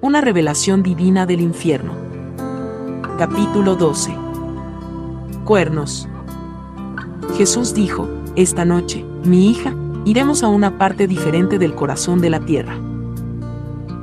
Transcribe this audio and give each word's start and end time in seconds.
Una 0.00 0.20
revelación 0.20 0.84
divina 0.84 1.26
del 1.26 1.40
infierno. 1.40 1.92
Capítulo 3.18 3.74
12. 3.74 4.14
Cuernos. 5.44 6.08
Jesús 7.36 7.74
dijo, 7.74 8.08
Esta 8.36 8.64
noche, 8.64 9.04
mi 9.24 9.50
hija, 9.50 9.74
iremos 10.04 10.44
a 10.44 10.48
una 10.48 10.78
parte 10.78 11.08
diferente 11.08 11.58
del 11.58 11.74
corazón 11.74 12.20
de 12.20 12.30
la 12.30 12.38
tierra. 12.38 12.78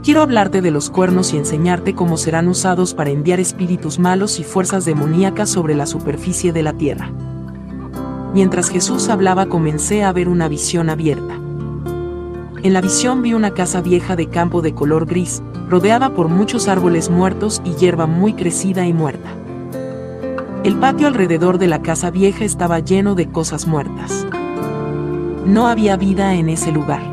Quiero 0.04 0.21
hablarte 0.21 0.62
de 0.62 0.70
los 0.70 0.89
cuernos 0.89 1.34
y 1.34 1.38
enseñarte 1.38 1.96
cómo 1.96 2.18
serán 2.18 2.50
usados 2.50 2.94
para 2.94 3.12
enviar 3.12 3.40
espíritus 3.40 3.98
malos 3.98 4.38
y 4.42 4.44
fuerzas 4.44 4.84
demoníacas 4.84 5.50
sobre 5.50 5.76
la 5.76 5.86
superficie 5.86 6.52
de 6.52 6.62
la 6.62 6.74
tierra. 6.74 7.10
Mientras 8.34 8.70
Jesús 8.70 9.08
hablaba 9.08 9.46
comencé 9.46 10.04
a 10.04 10.12
ver 10.12 10.28
una 10.28 10.50
visión 10.50 10.90
abierta. 10.90 11.36
En 12.64 12.74
la 12.74 12.82
visión 12.82 13.22
vi 13.22 13.34
una 13.34 13.52
casa 13.52 13.80
vieja 13.80 14.18
de 14.18 14.28
campo 14.28 14.62
de 14.62 14.74
color 14.74 15.06
gris, 15.06 15.42
rodeada 15.70 16.12
por 16.12 16.27
muchos 16.27 16.68
árboles 16.68 17.09
muertos 17.09 17.62
y 17.66 17.73
hierba 17.73 18.05
muy 18.05 18.34
crecida 18.34 18.85
y 18.85 18.94
muerta. 18.94 19.30
El 20.63 20.77
patio 20.77 21.08
alrededor 21.08 21.58
de 21.58 21.67
la 21.67 21.81
casa 21.81 22.09
vieja 22.12 22.44
estaba 22.44 22.80
lleno 22.80 23.16
de 23.16 23.30
cosas 23.30 23.67
muertas. 23.67 24.25
No 25.45 25.67
había 25.67 25.95
vida 25.95 26.34
en 26.34 26.49
ese 26.49 26.72
lugar. 26.72 27.03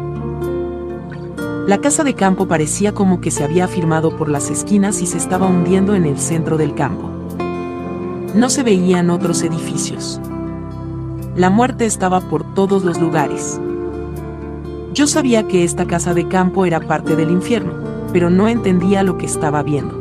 La 1.66 1.78
casa 1.78 2.02
de 2.02 2.14
campo 2.14 2.48
parecía 2.48 2.92
como 2.92 3.20
que 3.20 3.30
se 3.30 3.44
había 3.44 3.68
firmado 3.68 4.16
por 4.16 4.28
las 4.28 4.50
esquinas 4.50 5.00
y 5.00 5.06
se 5.06 5.18
estaba 5.18 5.46
hundiendo 5.46 5.94
en 5.94 6.06
el 6.06 6.18
centro 6.18 6.56
del 6.56 6.74
campo. 6.74 7.10
No 8.34 8.48
se 8.48 8.62
veían 8.62 9.10
otros 9.10 9.42
edificios. 9.42 10.20
La 11.36 11.50
muerte 11.50 11.84
estaba 11.84 12.20
por 12.20 12.54
todos 12.54 12.84
los 12.84 12.98
lugares. 12.98 13.60
Yo 14.94 15.06
sabía 15.06 15.46
que 15.46 15.64
esta 15.64 15.86
casa 15.86 16.14
de 16.14 16.26
campo 16.26 16.66
era 16.66 16.80
parte 16.80 17.16
del 17.16 17.30
infierno, 17.30 17.72
pero 18.12 18.30
no 18.30 18.48
entendía 18.48 19.02
lo 19.02 19.18
que 19.18 19.26
estaba 19.26 19.62
viendo. 19.62 20.00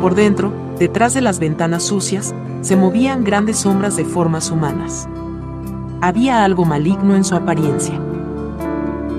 Por 0.00 0.14
dentro, 0.14 0.52
detrás 0.78 1.14
de 1.14 1.20
las 1.20 1.38
ventanas 1.38 1.82
sucias, 1.82 2.34
se 2.60 2.76
movían 2.76 3.24
grandes 3.24 3.58
sombras 3.58 3.96
de 3.96 4.04
formas 4.04 4.50
humanas. 4.50 5.08
Había 6.00 6.44
algo 6.44 6.64
maligno 6.64 7.16
en 7.16 7.24
su 7.24 7.34
apariencia. 7.34 7.98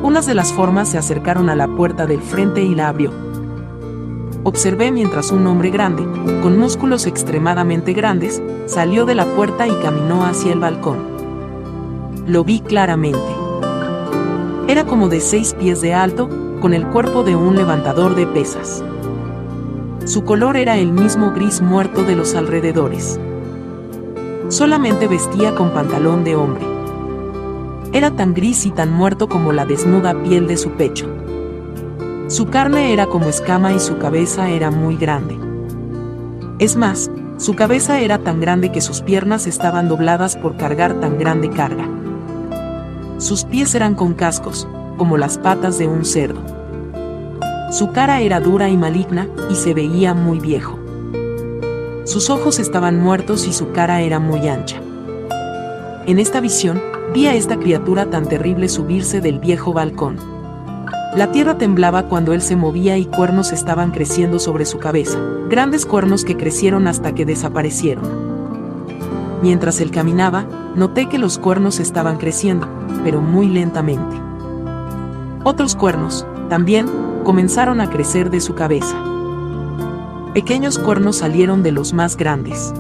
Unas 0.01 0.25
de 0.25 0.33
las 0.33 0.53
formas 0.53 0.89
se 0.89 0.97
acercaron 0.97 1.49
a 1.49 1.55
la 1.55 1.67
puerta 1.67 2.05
del 2.05 2.21
frente 2.21 2.61
y 2.63 2.73
la 2.75 2.87
abrió. 2.87 3.11
Observé 4.43 4.91
mientras 4.91 5.31
un 5.31 5.45
hombre 5.47 5.69
grande, 5.69 6.03
con 6.41 6.57
músculos 6.57 7.05
extremadamente 7.05 7.93
grandes, 7.93 8.41
salió 8.65 9.05
de 9.05 9.15
la 9.15 9.25
puerta 9.35 9.67
y 9.67 9.73
caminó 9.81 10.25
hacia 10.25 10.53
el 10.53 10.59
balcón. 10.59 10.97
Lo 12.25 12.45
vi 12.45 12.61
claramente. 12.61 13.19
Era 14.69 14.85
como 14.85 15.09
de 15.09 15.19
seis 15.19 15.53
pies 15.53 15.81
de 15.81 15.93
alto, 15.93 16.29
con 16.59 16.73
el 16.73 16.85
cuerpo 16.87 17.23
de 17.23 17.35
un 17.35 17.55
levantador 17.55 18.15
de 18.15 18.27
pesas. 18.27 18.83
Su 20.05 20.23
color 20.23 20.57
era 20.57 20.77
el 20.77 20.91
mismo 20.91 21.31
gris 21.31 21.61
muerto 21.61 22.03
de 22.03 22.15
los 22.15 22.35
alrededores. 22.35 23.19
Solamente 24.49 25.07
vestía 25.07 25.55
con 25.55 25.71
pantalón 25.71 26.23
de 26.23 26.35
hombre. 26.35 26.65
Era 27.93 28.11
tan 28.11 28.33
gris 28.33 28.65
y 28.65 28.71
tan 28.71 28.91
muerto 28.91 29.29
como 29.29 29.51
la 29.51 29.65
desnuda 29.65 30.13
piel 30.23 30.47
de 30.47 30.57
su 30.57 30.71
pecho. 30.71 31.07
Su 32.27 32.47
carne 32.47 32.93
era 32.93 33.05
como 33.07 33.25
escama 33.25 33.73
y 33.73 33.79
su 33.79 33.97
cabeza 33.97 34.49
era 34.49 34.71
muy 34.71 34.97
grande. 34.97 35.37
Es 36.59 36.75
más, 36.75 37.09
su 37.37 37.55
cabeza 37.55 37.99
era 37.99 38.19
tan 38.19 38.41
grande 38.41 38.71
que 38.71 38.81
sus 38.81 39.01
piernas 39.01 39.47
estaban 39.47 39.87
dobladas 39.87 40.35
por 40.35 40.57
cargar 40.57 40.99
tan 40.99 41.17
grande 41.17 41.49
carga. 41.49 41.87
Sus 43.17 43.45
pies 43.45 43.73
eran 43.75 43.95
con 43.95 44.13
cascos, 44.13 44.67
como 44.99 45.17
las 45.17 45.39
patas 45.39 45.79
de 45.79 45.87
un 45.87 46.05
cerdo. 46.05 46.41
Su 47.71 47.91
cara 47.91 48.21
era 48.21 48.39
dura 48.39 48.69
y 48.69 48.77
maligna, 48.77 49.27
y 49.49 49.55
se 49.55 49.73
veía 49.73 50.13
muy 50.13 50.39
viejo. 50.39 50.77
Sus 52.03 52.29
ojos 52.29 52.59
estaban 52.59 52.99
muertos 52.99 53.47
y 53.47 53.53
su 53.53 53.71
cara 53.71 54.01
era 54.01 54.19
muy 54.19 54.47
ancha. 54.47 54.81
En 56.05 56.19
esta 56.19 56.41
visión, 56.41 56.81
vi 57.13 57.27
a 57.27 57.33
esta 57.33 57.57
criatura 57.57 58.07
tan 58.07 58.27
terrible 58.27 58.67
subirse 58.67 59.21
del 59.21 59.39
viejo 59.39 59.73
balcón. 59.73 60.17
La 61.15 61.31
tierra 61.31 61.57
temblaba 61.57 62.03
cuando 62.03 62.33
él 62.33 62.41
se 62.41 62.55
movía 62.55 62.97
y 62.97 63.05
cuernos 63.05 63.51
estaban 63.51 63.91
creciendo 63.91 64.37
sobre 64.37 64.65
su 64.65 64.77
cabeza, 64.79 65.17
grandes 65.49 65.85
cuernos 65.85 66.25
que 66.25 66.37
crecieron 66.37 66.87
hasta 66.87 67.15
que 67.15 67.25
desaparecieron. 67.25 68.03
Mientras 69.41 69.79
él 69.79 69.91
caminaba, 69.91 70.45
noté 70.75 71.07
que 71.07 71.17
los 71.17 71.37
cuernos 71.37 71.79
estaban 71.79 72.17
creciendo, 72.17 72.67
pero 73.03 73.21
muy 73.21 73.47
lentamente. 73.47 74.28
Otros 75.43 75.75
cuernos, 75.75 76.25
también, 76.49 76.87
comenzaron 77.23 77.79
a 77.79 77.89
crecer 77.89 78.29
de 78.29 78.41
su 78.41 78.55
cabeza. 78.55 78.95
Pequeños 80.33 80.77
cuernos 80.77 81.17
salieron 81.17 81.63
de 81.63 81.71
los 81.71 81.93
más 81.93 82.17
grandes. 82.17 82.73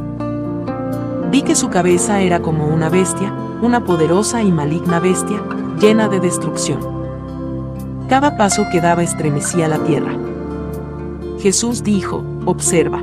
Vi 1.31 1.41
que 1.41 1.55
su 1.55 1.69
cabeza 1.69 2.21
era 2.21 2.41
como 2.41 2.67
una 2.67 2.89
bestia, 2.89 3.33
una 3.61 3.85
poderosa 3.85 4.43
y 4.43 4.51
maligna 4.51 4.99
bestia, 4.99 5.41
llena 5.79 6.09
de 6.09 6.19
destrucción. 6.19 6.79
Cada 8.09 8.35
paso 8.35 8.65
que 8.71 8.81
daba 8.81 9.03
estremecía 9.03 9.67
la 9.67 9.79
tierra. 9.79 10.17
Jesús 11.39 11.83
dijo, 11.83 12.23
observa. 12.45 13.01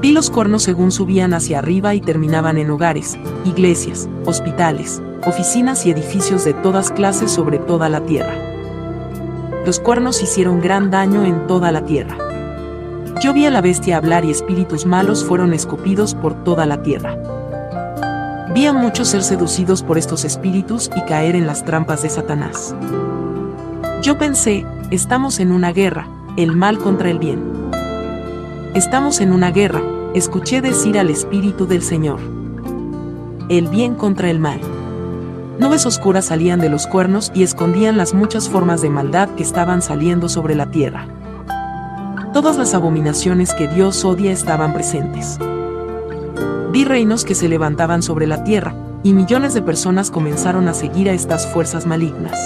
Vi 0.00 0.12
los 0.12 0.30
cuernos 0.30 0.64
según 0.64 0.90
subían 0.90 1.32
hacia 1.32 1.60
arriba 1.60 1.94
y 1.94 2.00
terminaban 2.00 2.58
en 2.58 2.70
hogares, 2.70 3.16
iglesias, 3.44 4.08
hospitales, 4.24 5.00
oficinas 5.26 5.84
y 5.84 5.90
edificios 5.90 6.44
de 6.44 6.54
todas 6.54 6.90
clases 6.90 7.30
sobre 7.30 7.58
toda 7.58 7.88
la 7.88 8.00
tierra. 8.00 8.34
Los 9.66 9.80
cuernos 9.80 10.22
hicieron 10.22 10.60
gran 10.60 10.90
daño 10.90 11.24
en 11.24 11.46
toda 11.48 11.72
la 11.72 11.84
tierra. 11.84 12.16
Yo 13.20 13.32
vi 13.32 13.46
a 13.46 13.50
la 13.50 13.60
bestia 13.60 13.96
hablar 13.96 14.24
y 14.24 14.30
espíritus 14.30 14.86
malos 14.86 15.24
fueron 15.24 15.52
escupidos 15.52 16.14
por 16.14 16.44
toda 16.44 16.66
la 16.66 16.82
tierra. 16.82 17.16
Vi 18.54 18.66
a 18.66 18.72
muchos 18.72 19.08
ser 19.08 19.22
seducidos 19.22 19.82
por 19.82 19.98
estos 19.98 20.24
espíritus 20.24 20.90
y 20.94 21.02
caer 21.02 21.34
en 21.34 21.46
las 21.46 21.64
trampas 21.64 22.02
de 22.02 22.10
Satanás. 22.10 22.74
Yo 24.02 24.18
pensé, 24.18 24.64
estamos 24.92 25.40
en 25.40 25.50
una 25.50 25.72
guerra, 25.72 26.06
el 26.36 26.54
mal 26.54 26.78
contra 26.78 27.10
el 27.10 27.18
bien. 27.18 27.42
Estamos 28.74 29.20
en 29.20 29.32
una 29.32 29.50
guerra, 29.50 29.82
escuché 30.14 30.60
decir 30.60 30.98
al 30.98 31.10
Espíritu 31.10 31.66
del 31.66 31.82
Señor. 31.82 32.20
El 33.48 33.66
bien 33.68 33.94
contra 33.94 34.30
el 34.30 34.38
mal. 34.38 34.60
Nubes 35.58 35.86
oscuras 35.86 36.26
salían 36.26 36.60
de 36.60 36.68
los 36.68 36.86
cuernos 36.86 37.32
y 37.34 37.42
escondían 37.42 37.96
las 37.96 38.12
muchas 38.12 38.48
formas 38.50 38.82
de 38.82 38.90
maldad 38.90 39.30
que 39.30 39.42
estaban 39.42 39.80
saliendo 39.80 40.28
sobre 40.28 40.54
la 40.54 40.70
tierra. 40.70 41.08
Todas 42.34 42.58
las 42.58 42.74
abominaciones 42.74 43.54
que 43.54 43.66
Dios 43.66 44.04
odia 44.04 44.32
estaban 44.32 44.74
presentes. 44.74 45.38
Vi 46.72 46.84
reinos 46.84 47.24
que 47.24 47.34
se 47.34 47.48
levantaban 47.48 48.02
sobre 48.02 48.26
la 48.26 48.44
tierra, 48.44 48.74
y 49.02 49.14
millones 49.14 49.54
de 49.54 49.62
personas 49.62 50.10
comenzaron 50.10 50.68
a 50.68 50.74
seguir 50.74 51.08
a 51.08 51.12
estas 51.12 51.46
fuerzas 51.46 51.86
malignas. 51.86 52.38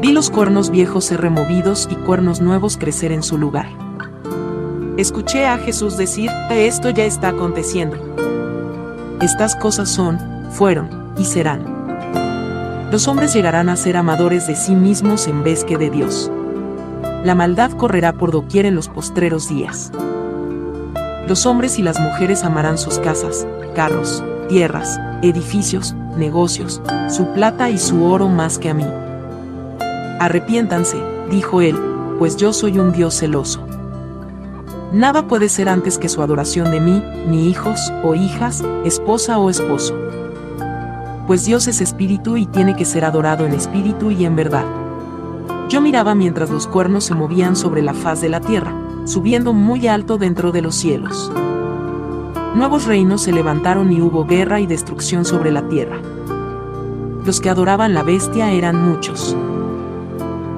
Vi 0.00 0.12
los 0.12 0.28
cuernos 0.30 0.70
viejos 0.70 1.04
ser 1.04 1.20
removidos 1.20 1.86
y 1.88 1.94
cuernos 1.94 2.40
nuevos 2.40 2.78
crecer 2.78 3.12
en 3.12 3.22
su 3.22 3.38
lugar. 3.38 3.68
Escuché 4.96 5.46
a 5.46 5.58
Jesús 5.58 5.96
decir, 5.96 6.30
esto 6.50 6.90
ya 6.90 7.04
está 7.04 7.28
aconteciendo. 7.28 7.96
Estas 9.20 9.54
cosas 9.54 9.88
son, 9.88 10.18
fueron, 10.50 10.99
y 11.20 11.24
serán. 11.24 12.88
Los 12.90 13.06
hombres 13.06 13.34
llegarán 13.34 13.68
a 13.68 13.76
ser 13.76 13.96
amadores 13.96 14.46
de 14.46 14.56
sí 14.56 14.74
mismos 14.74 15.28
en 15.28 15.44
vez 15.44 15.64
que 15.64 15.78
de 15.78 15.90
Dios. 15.90 16.32
La 17.24 17.34
maldad 17.34 17.70
correrá 17.72 18.12
por 18.12 18.32
doquier 18.32 18.66
en 18.66 18.74
los 18.74 18.88
postreros 18.88 19.48
días. 19.48 19.92
Los 21.28 21.46
hombres 21.46 21.78
y 21.78 21.82
las 21.82 22.00
mujeres 22.00 22.42
amarán 22.42 22.78
sus 22.78 22.98
casas, 22.98 23.46
carros, 23.76 24.24
tierras, 24.48 24.98
edificios, 25.22 25.94
negocios, 26.16 26.82
su 27.08 27.26
plata 27.34 27.70
y 27.70 27.78
su 27.78 28.04
oro 28.04 28.28
más 28.28 28.58
que 28.58 28.70
a 28.70 28.74
mí 28.74 28.86
Arrepiéntanse, 30.20 30.98
dijo 31.30 31.62
él, 31.62 31.74
pues 32.18 32.36
yo 32.36 32.52
soy 32.52 32.78
un 32.78 32.92
Dios 32.92 33.14
celoso. 33.14 33.66
Nada 34.92 35.26
puede 35.26 35.48
ser 35.48 35.70
antes 35.70 35.96
que 35.96 36.10
su 36.10 36.20
adoración 36.20 36.70
de 36.70 36.78
mí, 36.78 37.02
ni 37.26 37.48
hijos 37.48 37.90
o 38.04 38.14
hijas, 38.14 38.62
esposa 38.84 39.38
o 39.38 39.48
esposo. 39.48 39.94
Pues 41.30 41.44
Dios 41.44 41.68
es 41.68 41.80
espíritu 41.80 42.36
y 42.36 42.44
tiene 42.44 42.74
que 42.74 42.84
ser 42.84 43.04
adorado 43.04 43.46
en 43.46 43.52
espíritu 43.52 44.10
y 44.10 44.24
en 44.24 44.34
verdad. 44.34 44.64
Yo 45.68 45.80
miraba 45.80 46.16
mientras 46.16 46.50
los 46.50 46.66
cuernos 46.66 47.04
se 47.04 47.14
movían 47.14 47.54
sobre 47.54 47.82
la 47.82 47.94
faz 47.94 48.20
de 48.20 48.28
la 48.28 48.40
tierra, 48.40 48.74
subiendo 49.04 49.52
muy 49.52 49.86
alto 49.86 50.18
dentro 50.18 50.50
de 50.50 50.60
los 50.60 50.74
cielos. 50.74 51.30
Nuevos 52.56 52.84
reinos 52.84 53.22
se 53.22 53.30
levantaron 53.30 53.92
y 53.92 54.00
hubo 54.02 54.24
guerra 54.24 54.58
y 54.58 54.66
destrucción 54.66 55.24
sobre 55.24 55.52
la 55.52 55.68
tierra. 55.68 56.00
Los 57.24 57.40
que 57.40 57.48
adoraban 57.48 57.94
la 57.94 58.02
bestia 58.02 58.50
eran 58.50 58.84
muchos. 58.84 59.36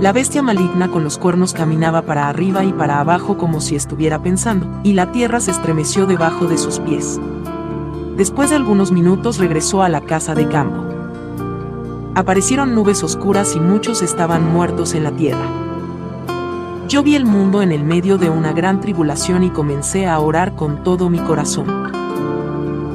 La 0.00 0.12
bestia 0.12 0.40
maligna 0.40 0.90
con 0.90 1.04
los 1.04 1.18
cuernos 1.18 1.52
caminaba 1.52 2.00
para 2.00 2.30
arriba 2.30 2.64
y 2.64 2.72
para 2.72 2.98
abajo 2.98 3.36
como 3.36 3.60
si 3.60 3.76
estuviera 3.76 4.22
pensando, 4.22 4.66
y 4.84 4.94
la 4.94 5.12
tierra 5.12 5.38
se 5.40 5.50
estremeció 5.50 6.06
debajo 6.06 6.46
de 6.46 6.56
sus 6.56 6.78
pies. 6.78 7.20
Después 8.22 8.50
de 8.50 8.54
algunos 8.54 8.92
minutos 8.92 9.38
regresó 9.38 9.82
a 9.82 9.88
la 9.88 10.00
casa 10.00 10.32
de 10.36 10.46
campo. 10.46 10.84
Aparecieron 12.14 12.72
nubes 12.72 13.02
oscuras 13.02 13.56
y 13.56 13.58
muchos 13.58 14.00
estaban 14.00 14.48
muertos 14.52 14.94
en 14.94 15.02
la 15.02 15.10
tierra. 15.10 15.44
Yo 16.86 17.02
vi 17.02 17.16
el 17.16 17.24
mundo 17.24 17.62
en 17.62 17.72
el 17.72 17.82
medio 17.82 18.18
de 18.18 18.30
una 18.30 18.52
gran 18.52 18.80
tribulación 18.80 19.42
y 19.42 19.50
comencé 19.50 20.06
a 20.06 20.20
orar 20.20 20.54
con 20.54 20.84
todo 20.84 21.10
mi 21.10 21.18
corazón. 21.18 21.90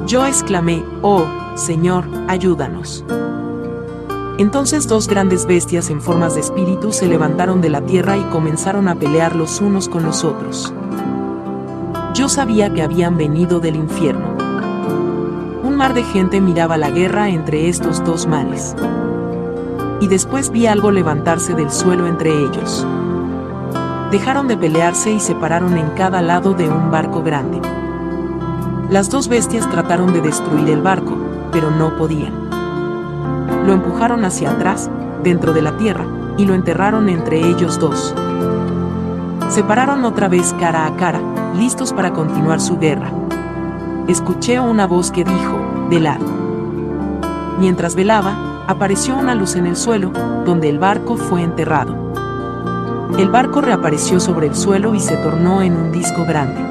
Yo 0.08 0.26
exclamé, 0.26 0.82
Oh, 1.02 1.26
Señor, 1.56 2.06
ayúdanos. 2.30 3.04
Entonces 4.38 4.88
dos 4.88 5.10
grandes 5.10 5.46
bestias 5.46 5.90
en 5.90 6.00
formas 6.00 6.36
de 6.36 6.40
espíritu 6.40 6.94
se 6.94 7.06
levantaron 7.06 7.60
de 7.60 7.70
la 7.70 7.82
tierra 7.82 8.16
y 8.16 8.24
comenzaron 8.32 8.88
a 8.88 8.96
pelear 8.96 9.36
los 9.36 9.60
unos 9.60 9.90
con 9.90 10.04
los 10.04 10.24
otros. 10.24 10.74
Yo 12.14 12.30
sabía 12.30 12.74
que 12.74 12.82
habían 12.82 13.18
venido 13.18 13.60
del 13.60 13.76
infierno. 13.76 14.17
Mar 15.78 15.94
de 15.94 16.04
gente 16.04 16.42
miraba 16.42 16.76
la 16.76 16.90
guerra 16.90 17.30
entre 17.30 17.70
estos 17.70 18.04
dos 18.04 18.28
males. 18.28 18.76
Y 20.02 20.08
después 20.08 20.50
vi 20.50 20.68
algo 20.68 20.92
levantarse 20.92 21.54
del 21.54 21.72
suelo 21.72 22.08
entre 22.08 22.32
ellos. 22.32 22.86
Dejaron 24.12 24.50
de 24.50 24.58
pelearse 24.58 25.12
y 25.12 25.22
se 25.22 25.36
pararon 25.36 25.78
en 25.78 25.90
cada 25.92 26.22
lado 26.22 26.54
de 26.54 26.68
un 26.68 26.92
barco 26.92 27.24
grande. 27.24 27.62
Las 28.90 29.10
dos 29.10 29.30
bestias 29.30 29.70
trataron 29.70 30.12
de 30.12 30.22
destruir 30.22 30.70
el 30.70 30.82
barco, 30.82 31.16
pero 31.52 31.72
no 31.72 31.96
podían 31.96 32.48
lo 33.68 33.74
empujaron 33.74 34.24
hacia 34.24 34.52
atrás, 34.52 34.90
dentro 35.24 35.52
de 35.52 35.62
la 35.62 35.76
tierra, 35.78 36.06
y 36.38 36.46
lo 36.46 36.54
enterraron 36.54 37.10
entre 37.10 37.40
ellos 37.40 37.78
dos. 37.78 38.16
Se 39.50 39.62
pararon 39.62 40.06
otra 40.06 40.30
vez 40.30 40.56
cara 40.58 40.86
a 40.86 40.96
cara, 40.96 41.20
listos 41.54 41.92
para 41.92 42.14
continuar 42.14 42.62
su 42.62 42.78
guerra. 42.78 43.12
Escuché 44.08 44.60
una 44.60 44.88
voz 44.88 45.12
que 45.12 45.26
dijo, 45.26 45.57
lado. 45.90 46.26
Mientras 47.60 47.96
velaba, 47.96 48.64
apareció 48.68 49.16
una 49.16 49.34
luz 49.34 49.56
en 49.56 49.66
el 49.66 49.76
suelo, 49.76 50.12
donde 50.46 50.70
el 50.70 50.78
barco 50.78 51.18
fue 51.18 51.42
enterrado. 51.42 51.96
El 53.18 53.30
barco 53.30 53.62
reapareció 53.62 54.20
sobre 54.20 54.48
el 54.48 54.56
suelo 54.56 54.94
y 54.94 55.00
se 55.00 55.16
tornó 55.18 55.62
en 55.62 55.76
un 55.76 55.92
disco 55.92 56.24
grande. 56.26 56.62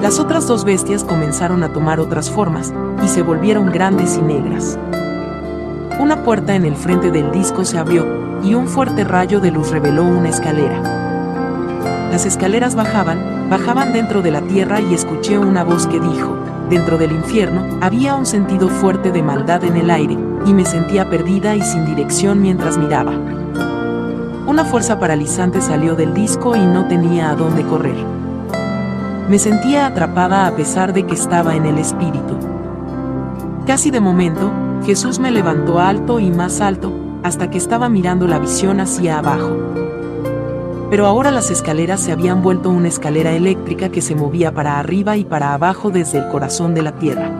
Las 0.00 0.18
otras 0.18 0.46
dos 0.46 0.64
bestias 0.64 1.04
comenzaron 1.04 1.62
a 1.62 1.72
tomar 1.72 2.00
otras 2.00 2.30
formas, 2.30 2.72
y 3.04 3.08
se 3.08 3.20
volvieron 3.22 3.70
grandes 3.70 4.16
y 4.16 4.22
negras. 4.22 4.78
Una 5.98 6.22
puerta 6.24 6.54
en 6.54 6.64
el 6.64 6.74
frente 6.74 7.10
del 7.10 7.30
disco 7.32 7.66
se 7.66 7.76
abrió, 7.76 8.40
y 8.42 8.54
un 8.54 8.66
fuerte 8.66 9.04
rayo 9.04 9.40
de 9.40 9.50
luz 9.50 9.70
reveló 9.70 10.04
una 10.04 10.30
escalera. 10.30 10.80
Las 12.10 12.24
escaleras 12.24 12.74
bajaban, 12.74 13.29
bajaban 13.50 13.92
dentro 13.92 14.22
de 14.22 14.30
la 14.30 14.40
tierra 14.42 14.80
y 14.80 14.94
escuché 14.94 15.36
una 15.36 15.64
voz 15.64 15.88
que 15.88 15.98
dijo, 15.98 16.36
dentro 16.70 16.96
del 16.96 17.10
infierno, 17.10 17.78
había 17.80 18.14
un 18.14 18.24
sentido 18.24 18.68
fuerte 18.68 19.10
de 19.10 19.24
maldad 19.24 19.64
en 19.64 19.76
el 19.76 19.90
aire, 19.90 20.16
y 20.46 20.54
me 20.54 20.64
sentía 20.64 21.10
perdida 21.10 21.56
y 21.56 21.62
sin 21.62 21.84
dirección 21.84 22.40
mientras 22.40 22.78
miraba. 22.78 23.12
Una 24.46 24.64
fuerza 24.64 25.00
paralizante 25.00 25.60
salió 25.60 25.96
del 25.96 26.14
disco 26.14 26.54
y 26.54 26.60
no 26.60 26.86
tenía 26.86 27.30
a 27.30 27.34
dónde 27.34 27.64
correr. 27.64 27.96
Me 29.28 29.38
sentía 29.38 29.86
atrapada 29.86 30.46
a 30.46 30.54
pesar 30.54 30.92
de 30.92 31.04
que 31.04 31.14
estaba 31.14 31.56
en 31.56 31.66
el 31.66 31.78
espíritu. 31.78 32.38
Casi 33.66 33.90
de 33.90 34.00
momento, 34.00 34.50
Jesús 34.84 35.18
me 35.18 35.30
levantó 35.30 35.80
alto 35.80 36.20
y 36.20 36.30
más 36.30 36.60
alto, 36.60 36.92
hasta 37.22 37.50
que 37.50 37.58
estaba 37.58 37.88
mirando 37.88 38.26
la 38.26 38.38
visión 38.38 38.80
hacia 38.80 39.18
abajo. 39.18 39.56
Pero 40.90 41.06
ahora 41.06 41.30
las 41.30 41.50
escaleras 41.50 42.00
se 42.00 42.12
habían 42.12 42.42
vuelto 42.42 42.68
una 42.68 42.88
escalera 42.88 43.32
eléctrica 43.32 43.90
que 43.90 44.02
se 44.02 44.14
movía 44.14 44.52
para 44.52 44.78
arriba 44.78 45.16
y 45.16 45.24
para 45.24 45.54
abajo 45.54 45.90
desde 45.90 46.18
el 46.18 46.28
corazón 46.28 46.74
de 46.74 46.82
la 46.82 46.92
tierra. 46.92 47.30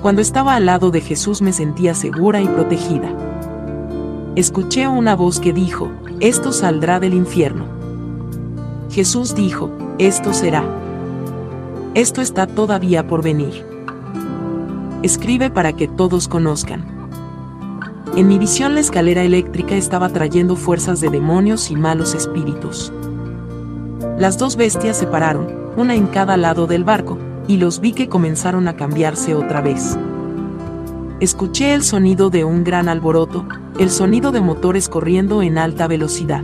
Cuando 0.00 0.22
estaba 0.22 0.54
al 0.54 0.66
lado 0.66 0.90
de 0.90 1.00
Jesús 1.00 1.42
me 1.42 1.52
sentía 1.52 1.94
segura 1.94 2.40
y 2.40 2.46
protegida. 2.46 3.12
Escuché 4.36 4.86
una 4.86 5.16
voz 5.16 5.40
que 5.40 5.52
dijo, 5.52 5.90
esto 6.20 6.52
saldrá 6.52 7.00
del 7.00 7.14
infierno. 7.14 7.66
Jesús 8.90 9.34
dijo, 9.34 9.70
esto 9.98 10.32
será. 10.32 10.64
Esto 11.94 12.22
está 12.22 12.46
todavía 12.46 13.06
por 13.06 13.22
venir 13.22 13.70
escribe 15.02 15.50
para 15.50 15.72
que 15.72 15.88
todos 15.88 16.28
conozcan. 16.28 16.99
En 18.16 18.26
mi 18.26 18.38
visión 18.38 18.74
la 18.74 18.80
escalera 18.80 19.22
eléctrica 19.22 19.76
estaba 19.76 20.08
trayendo 20.08 20.56
fuerzas 20.56 21.00
de 21.00 21.10
demonios 21.10 21.70
y 21.70 21.76
malos 21.76 22.14
espíritus. 22.14 22.92
Las 24.18 24.36
dos 24.36 24.56
bestias 24.56 24.98
se 24.98 25.06
pararon, 25.06 25.46
una 25.76 25.94
en 25.94 26.08
cada 26.08 26.36
lado 26.36 26.66
del 26.66 26.82
barco, 26.82 27.18
y 27.46 27.56
los 27.56 27.80
vi 27.80 27.92
que 27.92 28.08
comenzaron 28.08 28.66
a 28.66 28.74
cambiarse 28.74 29.34
otra 29.36 29.60
vez. 29.60 29.96
Escuché 31.20 31.72
el 31.72 31.84
sonido 31.84 32.30
de 32.30 32.44
un 32.44 32.64
gran 32.64 32.88
alboroto, 32.88 33.46
el 33.78 33.90
sonido 33.90 34.32
de 34.32 34.40
motores 34.40 34.88
corriendo 34.88 35.40
en 35.40 35.56
alta 35.56 35.86
velocidad. 35.86 36.42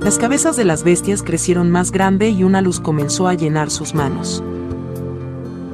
Las 0.00 0.18
cabezas 0.18 0.56
de 0.56 0.64
las 0.64 0.82
bestias 0.82 1.22
crecieron 1.22 1.70
más 1.70 1.92
grande 1.92 2.30
y 2.30 2.42
una 2.42 2.60
luz 2.60 2.80
comenzó 2.80 3.28
a 3.28 3.34
llenar 3.34 3.70
sus 3.70 3.94
manos. 3.94 4.42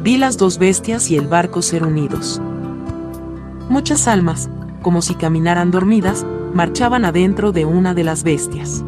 Vi 0.03 0.19
las 0.19 0.37
dos 0.37 0.59
bestias 0.59 1.11
y 1.11 1.17
el 1.17 1.27
barco 1.27 1.63
ser 1.63 1.85
unidos. 1.85 2.41
Muchas 3.69 4.07
almas, 4.09 4.51
como 4.89 5.03
si 5.03 5.17
caminaran 5.17 5.71
dormidas, 5.71 6.25
marchaban 6.55 7.05
adentro 7.05 7.53
de 7.53 7.67
una 7.67 7.93
de 7.93 8.05
las 8.05 8.23
bestias. 8.23 8.83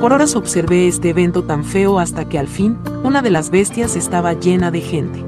Por 0.00 0.14
horas 0.14 0.36
observé 0.36 0.88
este 0.88 1.10
evento 1.10 1.44
tan 1.44 1.64
feo 1.64 1.98
hasta 1.98 2.26
que 2.30 2.38
al 2.38 2.48
fin, 2.48 2.78
una 3.04 3.20
de 3.20 3.28
las 3.28 3.50
bestias 3.50 3.94
estaba 3.94 4.32
llena 4.32 4.70
de 4.70 4.80
gente. 4.80 5.22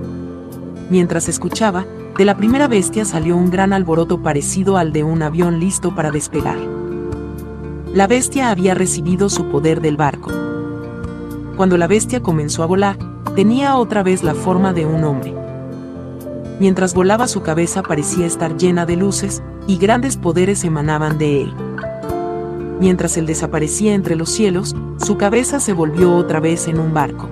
Mientras 0.89 1.29
escuchaba, 1.29 1.85
de 2.17 2.25
la 2.25 2.39
primera 2.39 2.67
bestia 2.67 3.05
salió 3.05 3.37
un 3.37 3.51
gran 3.51 3.75
alboroto 3.75 4.23
parecido 4.23 4.79
al 4.79 4.91
de 4.91 5.05
un 5.05 5.21
avión 5.21 5.61
listo 5.61 5.95
para 5.95 6.11
despegar. 6.11 6.57
La 7.93 8.07
bestia 8.07 8.49
había 8.49 8.73
recibido 8.73 9.29
su 9.29 9.51
poder 9.51 9.83
del 9.83 9.99
barco. 9.99 10.31
Cuando 11.59 11.77
la 11.77 11.89
bestia 11.89 12.23
comenzó 12.23 12.63
a 12.63 12.67
volar, 12.67 12.97
tenía 13.37 13.77
otra 13.77 14.03
vez 14.03 14.23
la 14.23 14.35
forma 14.35 14.73
de 14.73 14.87
un 14.87 15.05
hombre. 15.05 15.42
Mientras 16.63 16.95
volaba 16.95 17.27
su 17.27 17.43
cabeza 17.43 17.83
parecía 17.83 18.25
estar 18.25 18.57
llena 18.57 18.87
de 18.87 18.95
luces, 18.95 19.43
y 19.67 19.79
grandes 19.79 20.17
poderes 20.17 20.63
emanaban 20.63 21.19
de 21.19 21.43
él. 21.43 21.55
Mientras 22.79 23.17
él 23.17 23.27
desaparecía 23.27 23.95
entre 23.95 24.15
los 24.15 24.31
cielos, 24.31 24.77
su 25.05 25.17
cabeza 25.17 25.59
se 25.59 25.73
volvió 25.73 26.15
otra 26.15 26.39
vez 26.39 26.69
en 26.69 26.79
un 26.79 26.95
barco. 26.95 27.29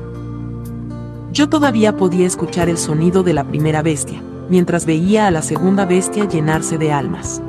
Yo 1.33 1.49
todavía 1.49 1.97
podía 1.97 2.27
escuchar 2.27 2.69
el 2.69 2.77
sonido 2.77 3.23
de 3.23 3.35
la 3.35 3.45
primera 3.45 3.83
bestia, 3.83 4.21
mientras 4.49 4.85
veía 4.85 5.29
a 5.29 5.31
la 5.31 5.43
segunda 5.43 5.85
bestia 5.85 6.25
llenarse 6.25 6.77
de 6.77 6.91
almas. 6.91 7.41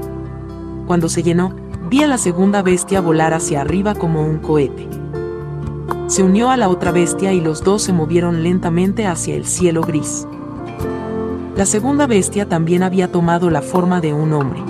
Cuando 0.86 1.10
se 1.10 1.24
llenó, 1.24 1.56
vi 1.90 2.04
a 2.04 2.08
la 2.08 2.20
segunda 2.20 2.62
bestia 2.62 3.02
volar 3.02 3.34
hacia 3.34 3.62
arriba 3.62 3.96
como 3.96 4.24
un 4.24 4.38
cohete 4.38 4.88
se 6.08 6.24
unió 6.24 6.50
a 6.50 6.58
la 6.58 6.68
otra 6.68 6.92
bestia 6.92 7.32
y 7.32 7.40
los 7.40 7.64
dos 7.64 7.84
se 7.84 7.94
movieron 7.94 8.44
lentamente 8.44 9.08
hacia 9.08 9.34
el 9.34 9.46
cielo 9.46 9.82
gris. 9.82 10.28
La 11.62 11.68
segunda 11.68 12.08
bestia 12.08 12.50
también 12.50 12.82
había 12.82 13.12
tomado 13.12 13.52
la 13.52 13.62
forma 13.62 14.02
de 14.02 14.14
un 14.14 14.34
hombre. 14.34 14.64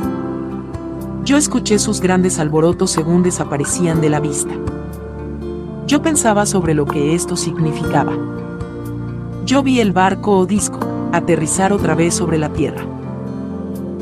Yo 1.24 1.38
escuché 1.38 1.79
sus 1.79 2.01
grandes 2.01 2.38
alborotos 2.38 2.91
según 2.91 3.24
desaparecían 3.24 4.01
de 4.01 4.10
la 4.10 4.19
vista. 4.19 4.51
Yo 5.88 6.01
pensaba 6.01 6.45
sobre 6.45 6.74
lo 6.74 6.86
que 6.86 7.15
esto 7.15 7.38
significaba. 7.38 8.12
Yo 9.45 9.63
vi 9.63 9.79
el 9.79 9.93
barco 9.93 10.38
o 10.38 10.45
disco 10.45 10.79
aterrizar 11.13 11.71
otra 11.71 11.95
vez 11.95 12.13
sobre 12.13 12.38
la 12.38 12.50
tierra. 12.50 12.83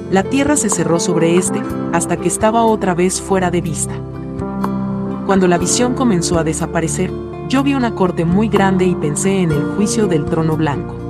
La 0.09 0.23
tierra 0.23 0.57
se 0.57 0.71
cerró 0.71 0.99
sobre 0.99 1.37
este 1.37 1.61
hasta 1.93 2.17
que 2.17 2.27
estaba 2.27 2.63
otra 2.63 2.95
vez 2.95 3.21
fuera 3.21 3.51
de 3.51 3.61
vista. 3.61 3.93
Cuando 5.27 5.47
la 5.47 5.59
visión 5.59 5.93
comenzó 5.93 6.39
a 6.39 6.43
desaparecer, 6.43 7.11
yo 7.49 7.61
vi 7.61 7.75
una 7.75 7.93
corte 7.93 8.25
muy 8.25 8.47
grande 8.47 8.85
y 8.85 8.95
pensé 8.95 9.43
en 9.43 9.51
el 9.51 9.63
juicio 9.75 10.07
del 10.07 10.25
trono 10.25 10.57
blanco. 10.57 11.08